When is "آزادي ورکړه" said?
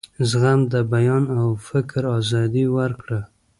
2.17-3.19